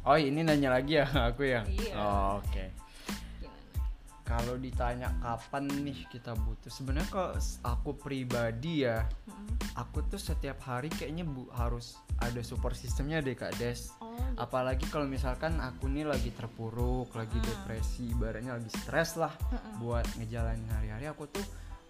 Oh, 0.03 0.19
ini 0.19 0.43
nanya 0.43 0.75
lagi 0.75 0.99
ya 0.99 1.07
aku 1.31 1.47
ya? 1.47 1.63
Iya. 1.67 1.95
Oh, 1.95 2.43
Oke. 2.43 2.67
Gimana? 2.67 2.82
Kalau 4.35 4.57
ditanya 4.57 5.13
kapan 5.19 5.65
nih 5.83 6.07
kita 6.07 6.33
butuh 6.35 6.69
sebenarnya 6.69 7.09
kalau 7.09 7.33
s- 7.35 7.61
aku 7.61 7.93
pribadi 7.93 8.83
ya 8.83 9.05
Mm-mm. 9.27 9.77
aku 9.77 10.01
tuh 10.07 10.17
setiap 10.17 10.57
hari 10.61 10.89
kayaknya 10.89 11.23
bu 11.23 11.47
harus 11.53 11.95
ada 12.19 12.41
support 12.41 12.73
sistemnya 12.73 13.19
deh 13.19 13.33
kak 13.33 13.53
Des 13.57 13.93
oh 13.99 14.09
gitu. 14.09 14.39
apalagi 14.39 14.87
kalau 14.87 15.05
misalkan 15.05 15.59
aku 15.59 15.87
nih 15.87 16.05
lagi 16.05 16.31
terpuruk 16.31 17.13
lagi 17.13 17.35
Hmm. 17.35 17.45
depresi 17.45 18.09
ibaratnya 18.09 18.57
lagi 18.57 18.71
stres 18.71 19.15
lah 19.15 19.33
Mm-mm. 19.45 19.79
buat 19.79 20.07
ngejalanin 20.17 20.69
hari-hari 20.71 21.07
aku 21.07 21.29
tuh 21.29 21.45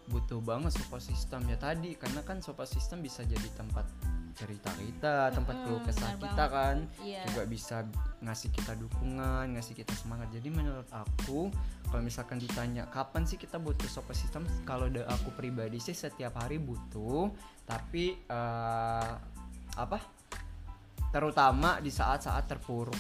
butuh 0.05 0.41
banget 0.41 0.75
support 0.75 0.99
system 1.01 1.47
ya 1.47 1.55
tadi 1.55 1.95
karena 1.95 2.21
kan 2.21 2.39
support 2.39 2.67
system 2.67 3.01
bisa 3.01 3.23
jadi 3.23 3.49
tempat 3.55 3.87
cerita 4.33 4.73
kita 4.73 5.29
tempat 5.31 5.55
Mm-mm, 5.55 5.65
keluh 5.69 5.83
kesah 5.85 6.11
kita 6.17 6.25
banget. 6.35 6.49
kan 6.51 6.77
Iya. 7.05 7.23
juga 7.29 7.43
bisa 7.45 7.77
ngasih 8.21 8.51
kita 8.51 8.73
dukungan 8.77 9.45
ngasih 9.55 9.75
kita 9.77 9.93
semangat 9.93 10.33
jadi 10.33 10.49
menurut 10.49 10.89
aku 10.89 11.53
kalau 11.89 12.03
misalkan 12.03 12.41
ditanya 12.41 12.89
kapan 12.89 13.29
sih 13.29 13.37
kita 13.37 13.61
butuh 13.61 13.85
support 13.87 14.17
system 14.17 14.43
kalau 14.65 14.89
aku 14.89 15.29
pribadi 15.37 15.77
sih 15.77 15.93
setiap 15.93 16.41
hari 16.41 16.57
butuh 16.57 17.29
tapi 17.65 18.17
eh, 18.19 19.13
apa 19.77 19.99
terutama 21.13 21.77
di 21.79 21.93
saat-saat 21.93 22.49
terpuruk 22.49 22.97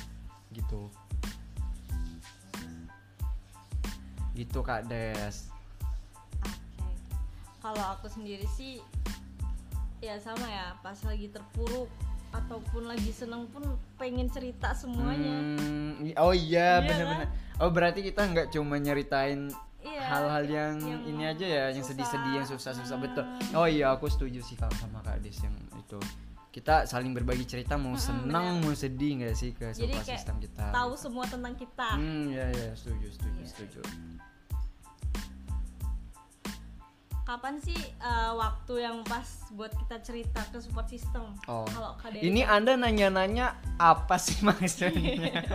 gitu 0.52 0.92
gitu 4.32 4.60
kak 4.60 4.88
Des 4.88 5.48
Oke. 6.42 6.88
Kalau 7.60 7.84
aku 7.94 8.08
sendiri 8.08 8.48
sih 8.48 8.80
ya 10.02 10.18
sama 10.18 10.44
ya, 10.44 10.74
pas 10.78 10.98
lagi 11.00 11.26
terpuruk 11.28 11.86
ataupun 12.30 12.84
lagi 12.84 13.08
seneng 13.08 13.46
pun 13.46 13.62
pengen 13.94 14.26
cerita 14.26 14.72
semuanya. 14.72 15.36
Hmm, 15.54 16.10
oh 16.16 16.32
iya 16.32 16.80
Iya 16.80 16.82
benar-benar 16.82 17.28
oh 17.58 17.70
berarti 17.70 18.00
kita 18.02 18.22
nggak 18.26 18.46
cuma 18.50 18.76
nyeritain 18.76 19.52
Iya. 19.78 19.98
hal-hal 20.00 20.44
yang, 20.44 20.74
yang 20.80 21.02
ini 21.04 21.22
aja 21.24 21.42
ya 21.42 21.64
yang 21.68 21.82
susah. 21.82 21.90
sedih-sedih 21.92 22.32
yang 22.32 22.46
susah-susah 22.46 22.96
Hmm. 22.96 23.04
betul 23.04 23.24
oh 23.52 23.66
iya 23.66 23.90
aku 23.90 24.06
setuju 24.06 24.38
sih 24.40 24.54
kalau 24.54 24.70
sama 24.76 25.02
kak 25.02 25.18
Des 25.18 25.34
yang 25.36 25.50
itu 25.72 25.98
kita 26.48 26.86
saling 26.86 27.10
berbagi 27.10 27.42
cerita 27.42 27.74
mau 27.74 27.90
Mm-mm, 27.90 27.98
senang 27.98 28.62
mau 28.62 28.70
sedih 28.72 29.18
nggak 29.18 29.34
sih 29.34 29.50
ke 29.50 29.70
Jadi 29.70 29.90
support 29.90 30.04
kayak 30.04 30.16
system 30.16 30.36
kita 30.38 30.64
Tahu 30.70 30.92
semua 30.94 31.24
tentang 31.26 31.54
kita. 31.54 31.88
hmm 31.92 32.24
ya 32.28 32.46
ya 32.48 32.70
setuju 32.72 33.06
setuju 33.10 33.36
Iya. 33.36 33.48
setuju 33.48 33.80
Kapan 37.22 37.54
sih 37.56 37.78
eh, 37.78 38.32
waktu 38.34 38.82
yang 38.82 39.00
pas 39.02 39.22
buat 39.50 39.70
kita 39.70 40.02
cerita 40.02 40.42
ke 40.44 40.58
support 40.58 40.86
system? 40.86 41.30
Oh. 41.46 41.62
Kalau 41.64 41.94
ini 42.12 42.42
kan- 42.42 42.58
anda 42.60 42.74
nanya-nanya 42.76 43.46
apa 43.76 44.18
sih 44.18 44.42
maksudnya 44.46 45.46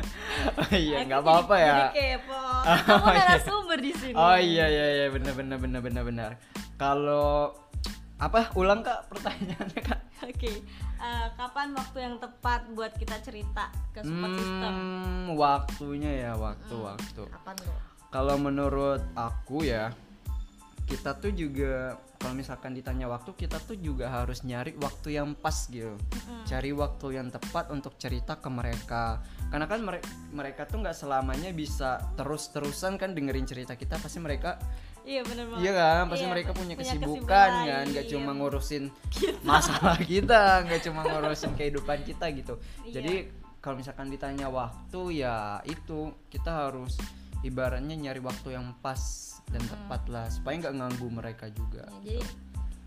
oh 0.55 0.71
iya 0.71 1.03
nggak 1.03 1.19
apa-apa 1.19 1.55
ya 1.55 1.75
Jadi 1.91 1.91
kepo. 1.93 2.39
Kamu 2.87 2.95
Oh, 2.97 3.09
iya. 3.09 3.19
narasumber 3.21 3.77
di 3.77 3.91
sini. 3.91 4.15
Oh 4.15 4.37
iya 4.37 4.65
iya 4.65 4.85
iya 4.95 5.07
benar 5.09 5.33
benar 5.33 5.57
benar 5.57 5.81
benar 5.81 6.03
benar. 6.03 6.31
Kalau 6.75 7.51
apa 8.17 8.49
ulang 8.55 8.81
kak 8.81 9.11
pertanyaannya 9.11 9.81
kak? 9.83 9.99
Oke. 10.31 10.63
Eh, 10.97 11.27
kapan 11.35 11.75
waktu 11.75 11.97
yang 12.01 12.15
tepat 12.17 12.65
buat 12.71 12.95
kita 12.95 13.19
cerita 13.19 13.69
ke 13.91 14.01
support 14.01 14.33
system? 14.33 14.71
Hmm, 14.71 15.25
waktunya 15.35 16.11
ya 16.21 16.31
waktu 16.33 16.73
Hmm. 16.73 16.87
waktu. 16.87 17.21
Kapan 17.27 17.55
tuh? 17.59 17.75
Kalau 18.07 18.35
menurut 18.35 19.03
aku 19.13 19.61
ya 19.61 19.91
kita 20.87 21.19
tuh 21.19 21.35
juga 21.35 21.99
kalau 22.17 22.33
misalkan 22.33 22.71
ditanya 22.73 23.05
waktu 23.05 23.35
kita 23.35 23.59
tuh 23.59 23.75
juga 23.77 24.07
harus 24.09 24.41
nyari 24.41 24.73
waktu 24.79 25.19
yang 25.19 25.35
pas 25.35 25.67
gitu. 25.67 25.93
Mm-mm. 25.93 26.47
Cari 26.47 26.71
waktu 26.71 27.07
yang 27.19 27.27
tepat 27.27 27.69
untuk 27.69 27.99
cerita 27.99 28.39
ke 28.39 28.47
mereka. 28.47 29.19
Karena 29.51 29.67
kan 29.67 29.83
mere- 29.83 30.01
mereka 30.31 30.63
tuh 30.63 30.79
nggak 30.81 30.95
selamanya 30.95 31.51
bisa 31.51 31.99
terus-terusan 32.15 32.95
kan 32.95 33.11
dengerin 33.11 33.45
cerita 33.45 33.75
kita 33.75 33.99
pasti 33.99 34.17
mereka 34.17 34.55
Iya 35.07 35.23
benar 35.23 35.47
banget. 35.47 35.63
Iya 35.63 35.71
kan, 35.71 36.03
pasti 36.11 36.25
Iya, 36.27 36.31
mereka 36.35 36.51
punya 36.51 36.75
kesibukan 36.75 37.07
kesibukan 37.23 37.49
kan, 37.63 37.83
nggak 37.95 38.05
cuma 38.11 38.31
ngurusin 38.35 38.83
masalah 39.39 39.95
kita, 40.11 40.67
nggak 40.67 40.81
cuma 40.83 41.01
ngurusin 41.07 41.51
kehidupan 41.55 42.03
kita 42.03 42.27
gitu. 42.35 42.59
Iya. 42.83 42.99
Jadi 42.99 43.13
kalau 43.63 43.79
misalkan 43.79 44.11
ditanya 44.11 44.51
waktu 44.51 45.23
ya 45.23 45.63
itu 45.63 46.11
kita 46.27 46.51
harus 46.67 46.99
ibaratnya 47.47 47.95
nyari 47.95 48.19
waktu 48.19 48.53
yang 48.53 48.75
pas 48.77 48.99
dan 49.47 49.63
tepat 49.63 50.01
lah 50.07 50.27
supaya 50.27 50.59
nggak 50.59 50.75
ganggu 50.75 51.07
mereka 51.07 51.47
juga. 51.49 51.87
Ya, 52.03 52.19
jadi 52.19 52.27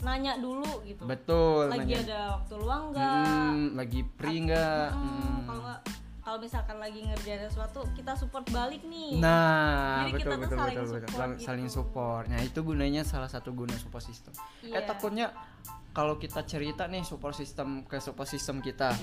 nanya 0.00 0.32
dulu 0.36 0.80
gitu. 0.82 1.04
Betul. 1.04 1.68
lagi 1.68 1.92
nanya, 1.92 1.98
ada 2.04 2.20
waktu 2.34 2.54
luang 2.56 2.82
nggak? 2.90 3.24
"Hmm, 3.26 3.64
lagi 3.74 4.00
free 4.14 4.38
nggak? 4.44 4.88
Hmm, 4.90 5.18
Hmm. 5.50 5.76
Kalau 6.20 6.36
misalkan 6.38 6.78
lagi 6.78 7.00
ngerjain 7.00 7.42
sesuatu, 7.42 7.82
kita 7.90 8.12
support 8.14 8.44
balik 8.50 8.84
nih. 8.84 9.18
Nah, 9.18 10.04
Jadi 10.06 10.12
betul 10.14 10.20
kita 10.20 10.30
tuh 10.30 10.38
betul 10.38 10.58
saling 10.58 10.76
betul 10.76 10.86
betul. 10.86 11.00
support 11.02 11.16
Saling- 11.18 11.40
Saling 11.42 11.66
gitu. 11.66 11.76
support. 11.80 12.24
Nah, 12.28 12.40
itu 12.40 12.58
gunanya 12.60 13.02
salah 13.02 13.26
satu 13.26 13.50
guna 13.50 13.74
support 13.74 14.04
system. 14.04 14.30
Eh 14.62 14.70
Iya. 14.70 14.84
takutnya 14.84 15.26
kalau 15.90 16.14
kita 16.16 16.46
cerita 16.46 16.86
nih 16.86 17.02
support 17.02 17.34
system 17.34 17.82
ke 17.82 17.98
support 17.98 18.30
system 18.30 18.62
kita, 18.62 18.94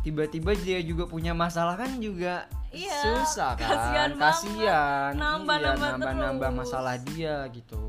tiba-tiba 0.00 0.56
dia 0.56 0.80
juga 0.80 1.04
punya 1.04 1.36
masalah 1.36 1.76
kan 1.76 2.00
juga 2.00 2.48
Iya, 2.74 3.00
susah 3.22 3.54
kan? 3.54 3.68
kasihan. 3.70 4.10
Kasihan. 4.18 5.12
Nambah-nambah 5.14 5.88
iya, 5.88 5.94
nambah-nambah 6.00 6.50
terus. 6.50 6.60
masalah 6.64 6.94
dia 6.98 7.36
gitu. 7.52 7.84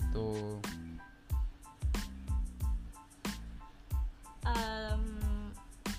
Gitu. 0.00 0.28
Em, 4.42 5.02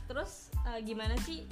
terus 0.09 0.49
eh, 0.67 0.79
gimana 0.83 1.15
sih 1.23 1.45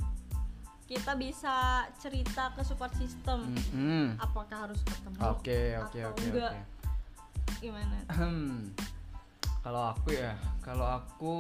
kita 0.90 1.14
bisa 1.14 1.86
cerita 2.02 2.50
ke 2.58 2.66
support 2.66 2.90
system? 2.98 3.46
Mm-mm. 3.54 4.18
Apakah 4.18 4.68
harus 4.68 4.82
ketemu? 4.82 5.18
Hmm. 5.22 5.32
Oke, 5.38 5.62
oke, 5.78 6.00
atau 6.02 6.10
oke, 6.12 6.24
enggak? 6.26 6.52
oke. 6.52 6.60
Gimana? 7.62 7.98
Hmm. 8.10 8.74
Kalau 9.70 9.94
aku 9.94 10.10
ya, 10.18 10.34
kalau 10.66 10.88
aku 10.90 11.34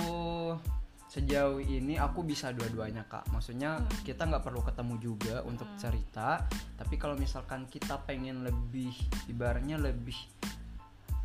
sejauh 1.09 1.57
ini 1.57 1.97
aku 1.97 2.21
bisa 2.21 2.53
dua-duanya 2.53 3.01
kak. 3.09 3.25
Maksudnya 3.33 3.81
Hmm. 3.81 3.89
kita 4.05 4.29
nggak 4.29 4.45
perlu 4.45 4.61
ketemu 4.61 4.93
juga 5.01 5.41
untuk 5.41 5.65
Hmm. 5.65 5.81
cerita. 5.81 6.45
Tapi 6.77 7.01
kalau 7.01 7.17
misalkan 7.17 7.65
kita 7.65 7.97
pengen 8.05 8.45
lebih, 8.45 8.93
ibaratnya 9.25 9.81
lebih 9.81 10.13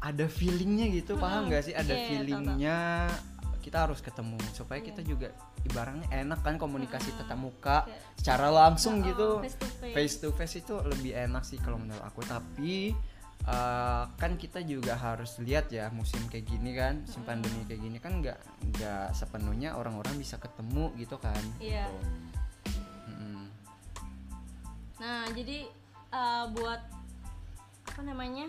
ada 0.01 0.25
feelingnya 0.25 0.89
gitu, 0.89 1.21
paham 1.21 1.45
Hmm. 1.45 1.49
nggak 1.53 1.63
sih? 1.63 1.75
Ada 1.77 1.93
Iya, 1.93 1.93
iya, 1.93 1.93
tahu, 1.93 2.09
tahu. 2.09 2.09
feelingnya 2.09 2.79
kita 3.61 3.79
harus 3.85 4.01
ketemu 4.01 4.41
supaya 4.53 4.81
Iya. 4.81 4.89
kita 4.89 5.01
juga 5.05 5.29
ibaratnya 5.61 6.09
enak 6.09 6.41
kan 6.41 6.57
komunikasi 6.57 7.13
Hmm. 7.13 7.19
tatap 7.21 7.37
muka 7.37 7.77
secara 8.17 8.49
langsung 8.49 9.01
Oh, 9.01 9.05
gitu 9.05 9.29
face 9.41 9.57
to 9.57 9.69
face. 9.69 9.93
face 9.93 10.17
to 10.21 10.29
face 10.33 10.55
itu 10.57 10.75
lebih 10.81 11.13
enak 11.13 11.45
sih 11.45 11.57
kalau 11.57 11.77
menurut 11.77 12.01
aku 12.01 12.25
tapi 12.25 12.97
eh, 13.43 14.03
kan 14.11 14.33
kita 14.35 14.63
juga 14.63 14.95
harus 14.95 15.37
lihat 15.39 15.69
ya 15.69 15.91
musim 15.91 16.25
kayak 16.27 16.47
gini 16.47 16.71
kan 16.73 17.03
musim 17.03 17.21
Mm. 17.21 17.29
pandemi 17.29 17.61
kayak 17.65 17.81
gini 17.83 17.99
kan 17.99 18.13
nggak 18.19 18.39
nggak 18.71 19.13
sepenuhnya 19.13 19.75
orang-orang 19.75 20.15
bisa 20.15 20.37
ketemu 20.37 20.95
gitu 20.97 21.17
kan 21.17 21.43
Iya. 21.59 21.85
gitu. 21.85 21.99
Mm-mm. 23.11 23.45
Nah, 24.97 25.25
jadi 25.31 25.69
eh, 26.09 26.45
buat 26.51 26.81
apa 27.85 28.01
namanya? 28.01 28.47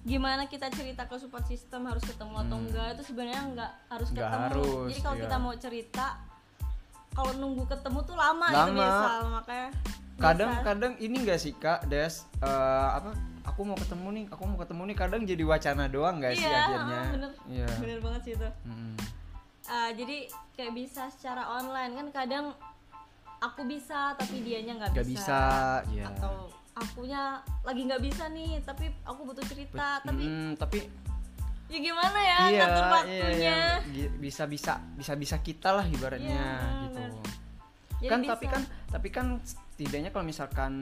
Gimana 0.00 0.46
kita 0.46 0.70
cerita 0.70 1.04
ke 1.04 1.16
support 1.16 1.44
system 1.44 1.84
harus 1.84 2.00
ketemu 2.00 2.34
atau 2.38 2.56
Hmm. 2.56 2.64
enggak 2.64 2.86
itu 2.94 3.02
sebenarnya 3.04 3.42
enggak 3.44 3.72
harus 3.88 4.08
Nggak 4.08 4.24
ketemu. 4.24 4.44
harus, 4.48 4.86
jadi 4.88 5.00
kalau 5.02 5.16
iya. 5.16 5.22
kita 5.22 5.36
mau 5.36 5.54
cerita 5.54 6.06
kalau 7.10 7.32
nunggu 7.34 7.64
ketemu 7.66 7.98
tuh 8.02 8.16
lama, 8.16 8.46
gitu 8.48 8.56
Lama. 8.64 8.78
biasa 8.78 9.08
makanya 9.28 9.70
kadang 10.16 10.50
biasa- 10.50 10.64
kadang 10.64 10.92
ini 10.96 11.16
enggak 11.18 11.38
sih 11.38 11.52
kak 11.52 11.80
Des 11.84 12.24
Eh, 12.38 12.46
apa 12.88 13.10
aku 13.48 13.60
mau 13.62 13.74
ketemu 13.74 14.08
nih 14.12 14.24
aku 14.28 14.42
mau 14.44 14.56
ketemu 14.56 14.82
nih 14.84 14.96
kadang 14.96 15.22
jadi 15.24 15.42
wacana 15.42 15.84
doang 15.86 16.16
nggak 16.18 16.34
sih 16.34 16.44
Iya, 16.44 16.58
akhirnya 16.58 17.00
bener. 17.10 17.30
iya 17.48 17.68
bener 17.76 17.98
banget 17.98 18.20
sih 18.22 18.32
itu. 18.34 18.48
Mm-mm. 18.62 18.92
Eh, 19.68 19.90
jadi 19.94 20.16
kayak 20.52 20.72
bisa 20.74 21.02
secara 21.08 21.42
online 21.50 21.92
kan 21.94 22.06
kadang 22.14 22.44
aku 23.38 23.62
bisa 23.64 24.12
tapi 24.14 24.40
dianya 24.40 24.76
nggak 24.78 24.92
bisa. 24.98 25.06
bisa 25.06 25.40
ya 25.90 26.04
Atau 26.08 26.48
akunya 26.74 27.22
lagi 27.62 27.82
nggak 27.84 28.00
bisa 28.00 28.24
nih 28.28 28.62
tapi 28.62 28.86
aku 29.02 29.20
butuh 29.24 29.42
cerita 29.42 29.98
tapi 30.00 30.22
Mm, 30.22 30.54
tapi 30.54 30.78
ya 31.66 31.78
gimana 31.78 32.16
ya 32.16 32.38
iya, 32.46 32.60
ngatur 32.62 32.80
iya, 32.80 32.92
waktunya 32.94 33.34
iya. 33.36 33.58
Gi- 33.84 34.12
bisa 34.16 34.44
bisa 34.44 34.80
bisa 34.94 35.12
bisa 35.14 35.36
kita 35.38 35.68
lah 35.70 35.84
ibaratnya 35.84 36.32
Iya, 36.32 36.82
gitu 36.82 36.96
bener. 36.96 37.10
Jadi 37.98 38.08
kan 38.08 38.20
bisa. 38.20 38.30
tapi 38.30 38.46
kan 38.46 38.62
tapi 38.88 39.08
kan 39.10 39.26
setidaknya 39.42 40.08
kalau 40.08 40.24
misalkan 40.24 40.72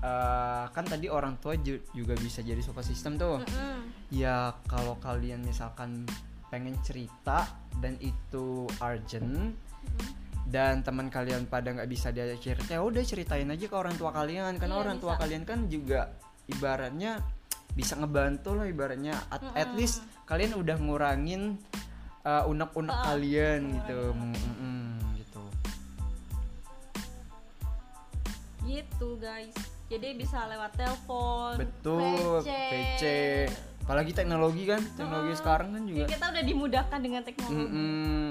eh, 0.00 0.64
kan 0.68 0.84
tadi 0.84 1.06
orang 1.06 1.36
tua 1.38 1.54
ju- 1.56 1.82
juga 1.90 2.14
bisa 2.14 2.40
jadi 2.40 2.58
support 2.60 2.84
system 2.84 3.16
tuh. 3.16 3.42
Mm-mm. 3.42 3.78
ya 4.08 4.56
kalau 4.64 4.96
kalian 4.98 5.44
misalkan 5.44 6.08
pengen 6.48 6.72
cerita 6.80 7.44
dan 7.76 8.00
itu 8.00 8.64
urgent 8.80 9.52
dan 10.48 10.80
teman 10.80 11.12
kalian 11.12 11.44
pada 11.44 11.76
nggak 11.76 11.84
bisa 11.86 12.08
diajak 12.08 12.40
cerita 12.40 12.72
ya 12.72 12.80
udah 12.80 13.04
ceritain 13.04 13.44
aja 13.44 13.68
ke 13.68 13.76
orang 13.76 13.92
tua 13.94 14.08
kalian. 14.10 14.56
Karena 14.56 14.80
Iya, 14.80 14.82
orang 14.88 14.96
tua 14.96 15.12
bisa. 15.12 15.20
kalian 15.20 15.42
kan 15.44 15.68
juga 15.68 16.08
ibaratnya 16.48 17.20
bisa 17.76 18.00
ngebantu 18.00 18.56
loh 18.56 18.64
ibaratnya. 18.64 19.12
At, 19.28 19.44
at 19.52 19.68
Mm-mm. 19.68 19.76
least 19.76 20.00
kalian 20.24 20.56
udah 20.56 20.80
ngurangin 20.80 21.60
uh, 22.24 22.48
unek-unek 22.48 22.96
Ah, 22.96 23.12
kalian 23.12 23.60
gitu. 23.76 24.00
gitu. 25.20 25.42
Gitu 28.64 29.08
guys 29.20 29.52
jadi 29.88 30.08
bisa 30.14 30.44
lewat 30.46 30.72
telepon 30.74 31.52
betul 31.56 32.40
VC, 32.40 32.48
PC 32.68 33.02
apalagi 33.80 34.12
teknologi 34.12 34.62
kan 34.64 34.84
teknologi 34.92 35.32
Mm-mm. 35.32 35.40
sekarang 35.40 35.68
kan 35.72 35.82
juga. 35.82 36.04
Ya, 36.04 36.08
kita 36.12 36.26
udah 36.28 36.44
dimudahkan 36.44 36.98
dengan 37.00 37.22
teknologi. 37.24 37.64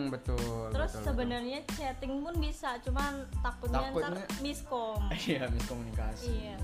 Betul 0.08 0.38
terus 0.38 0.70
betul, 0.70 0.78
betul. 0.94 1.02
sebenarnya 1.04 1.60
chatting 1.68 2.14
pun 2.22 2.34
bisa 2.38 2.70
cuman 2.80 3.14
takutnya, 3.42 3.82
Takutnya- 3.84 4.22
ntar 4.22 4.38
miskom. 4.40 5.02
Iya 5.26 5.50
miskomunikasi. 5.50 6.30
Iya. 6.30 6.58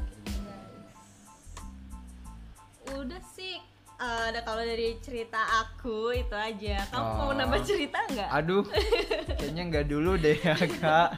Udah 2.94 3.22
sih 3.34 3.58
ada 3.96 4.44
kalau 4.44 4.62
dari 4.62 5.00
cerita 5.00 5.42
aku 5.42 6.14
itu 6.14 6.36
aja. 6.36 6.86
Kamu 6.88 7.10
mau 7.18 7.30
Oh. 7.30 7.34
nambah 7.34 7.66
cerita 7.66 7.98
nggak? 8.06 8.30
Aduh 8.32 8.62
kayaknya 9.40 9.64
nggak 9.70 9.86
dulu 9.88 10.12
deh 10.16 10.38
ya 10.38 10.54
kak. 10.54 11.10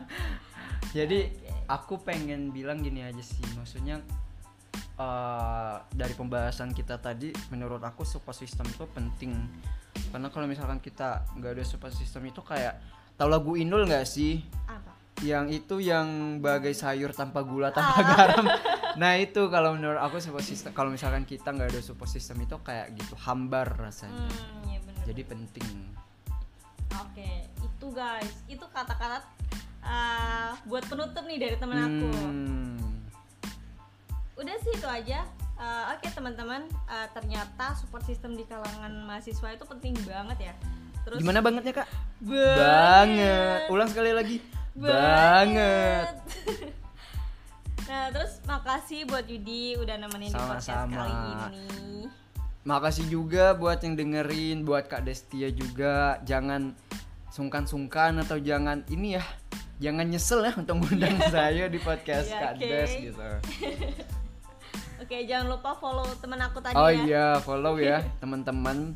Jadi 0.95 1.27
aku 1.65 1.97
pengen 1.99 2.49
bilang 2.49 2.79
gini 2.79 3.01
aja 3.01 3.19
sih 3.19 3.41
maksudnya 3.53 4.01
eh, 4.95 5.75
dari 5.91 6.13
pembahasan 6.13 6.71
kita 6.71 6.97
tadi 6.97 7.31
menurut 7.49 7.81
aku 7.81 8.03
support 8.03 8.35
system 8.35 8.65
itu 8.67 8.85
penting. 8.89 9.33
Karena 10.11 10.27
kalau 10.27 10.45
misalkan 10.45 10.79
kita 10.79 11.23
nggak 11.35 11.51
ada 11.55 11.63
support 11.63 11.91
system 11.91 12.23
itu 12.25 12.39
kayak 12.39 12.79
tahu 13.15 13.27
lagu 13.27 13.51
Inul 13.55 13.87
nggak 13.87 14.03
sih? 14.03 14.43
Apa? 14.67 14.91
Yang 15.23 15.63
itu 15.63 15.75
yang 15.79 16.39
bagai 16.39 16.75
sayur 16.75 17.11
tanpa 17.11 17.43
gula 17.43 17.71
tanpa 17.71 17.99
Ah. 17.99 18.05
garam. 18.05 18.47
Nah 18.95 19.19
itu 19.19 19.51
kalau 19.51 19.75
menurut 19.75 19.99
aku 19.99 20.23
support 20.23 20.39
system 20.39 20.71
kalau 20.71 20.87
misalkan 20.87 21.27
kita 21.27 21.51
nggak 21.51 21.67
ada 21.67 21.83
support 21.83 22.07
system 22.07 22.39
itu 22.39 22.55
kayak 22.63 22.95
gitu 22.95 23.11
hambar 23.19 23.67
rasanya. 23.75 24.23
Hmm 24.31 24.71
ya 24.71 24.79
bener. 24.79 25.03
Jadi 25.03 25.21
penting. 25.27 25.69
Oke 26.95 27.43
itu 27.59 27.87
guys 27.91 28.31
itu 28.47 28.63
kata-kata 28.63 29.19
eh, 29.85 30.49
buat 30.65 30.83
penutup 30.89 31.23
nih 31.29 31.37
dari 31.37 31.55
temen 31.61 31.77
aku. 31.77 32.09
Hmm. 32.11 32.77
udah 34.35 34.55
sih 34.61 34.73
itu 34.75 34.87
aja. 34.89 35.23
Eh, 35.55 35.83
oke 35.95 36.07
teman-teman. 36.11 36.67
Eh, 36.67 37.07
ternyata 37.15 37.77
support 37.79 38.03
system 38.03 38.35
di 38.35 38.43
kalangan 38.43 38.91
mahasiswa 39.07 39.55
itu 39.55 39.63
penting 39.63 39.95
banget 40.03 40.51
ya. 40.51 40.53
Terus 41.05 41.21
gimana 41.21 41.39
bangetnya 41.39 41.85
kak? 41.85 41.87
Banget, 42.19 42.57
banget. 42.57 43.59
Ulang 43.69 43.89
sekali 43.89 44.11
lagi. 44.11 44.37
Banget. 44.75 46.13
Nah 47.85 48.09
terus 48.09 48.41
makasih 48.49 49.05
buat 49.05 49.25
Yudi 49.29 49.77
udah 49.77 49.95
nemenin 50.01 50.33
di 50.33 50.41
podcast 50.41 50.89
kali 50.89 51.13
ini. 51.13 52.09
Makasih 52.65 53.05
juga 53.13 53.53
buat 53.53 53.77
yang 53.85 53.93
dengerin 53.93 54.65
buat 54.65 54.89
kak 54.89 55.05
Destia 55.05 55.53
juga. 55.53 56.17
Jangan 56.25 56.73
sungkan-sungkan 57.29 58.25
atau 58.25 58.41
jangan 58.41 58.81
ini 58.89 59.21
ya 59.21 59.23
jangan 59.79 60.05
nyesel 60.07 60.39
ya 60.47 60.53
untuk 60.55 60.75
ngundang 60.79 61.17
saya 61.27 61.67
di 61.67 61.79
podcast 61.83 62.31
Iya, 62.31 62.39
kak. 62.39 62.53
Des 62.59 62.91
gitu. 63.11 63.29
Oke 65.03 65.27
jangan 65.27 65.51
lupa 65.51 65.75
follow 65.75 66.07
temen 66.17 66.39
aku 66.39 66.63
tadi 66.63 66.73
oh 66.73 66.87
ya. 66.87 67.03
iya 67.03 67.27
follow 67.43 67.75
ya 67.75 67.99
teman-teman. 68.23 68.95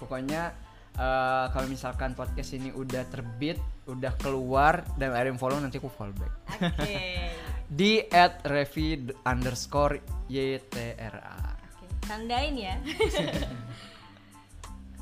Pokoknya 0.00 0.56
eh, 0.96 1.44
kalau 1.52 1.66
misalkan 1.68 2.16
podcast 2.16 2.56
ini 2.56 2.72
udah 2.72 3.04
terbit 3.12 3.60
udah 3.88 4.12
keluar 4.20 4.84
dan 4.96 5.12
ada 5.12 5.28
yang 5.28 5.40
follow 5.40 5.60
nanti 5.60 5.76
aku 5.76 5.92
follow 5.92 6.16
back. 6.16 6.32
Oke. 6.72 6.96
Di 7.68 8.00
at 8.08 8.40
revi 8.48 9.12
underscore 9.28 10.00
ytra 10.32 11.60
tandain 12.08 12.56
ya. 12.56 12.80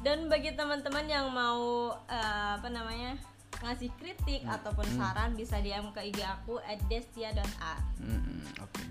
Dan 0.02 0.26
bagi 0.26 0.50
teman-teman 0.58 1.06
yang 1.06 1.30
mau 1.30 1.94
eh, 2.10 2.50
apa 2.58 2.66
namanya 2.66 3.14
ngasih 3.60 3.90
kritik 3.96 4.42
Hmm. 4.42 4.54
ataupun 4.54 4.86
saran 4.92 5.32
bisa 5.32 5.56
DM 5.58 5.90
ke 5.90 6.00
IG 6.04 6.20
aku 6.20 6.60
@destia.a. 6.86 7.74
Mm-mm, 7.98 8.40
oke 8.60 8.82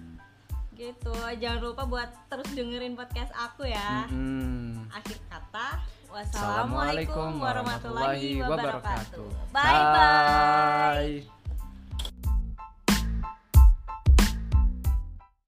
Gitu. 0.75 1.15
Jangan 1.39 1.63
lupa 1.63 1.88
buat 1.88 2.10
terus 2.27 2.51
dengerin 2.51 3.00
podcast 3.00 3.31
aku 3.31 3.63
ya. 3.63 4.12
Mm-mm. 4.12 4.91
Akhir 4.91 5.15
kata, 5.31 5.79
Assalamualaikum 6.12 7.16
wassalamualaikum 7.16 7.29
warahmatullahi 7.39 8.29
wabarakatuh. 8.44 9.27
Bye 9.55 9.72
bye. 9.72 11.24
Bye. 11.24 11.34